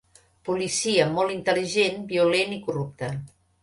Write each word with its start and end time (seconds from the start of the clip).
Policia 0.47 1.05
molt 1.19 1.35
intel·ligent, 1.35 2.03
violent 2.17 2.61
i 2.61 2.63
corrupte. 2.69 3.17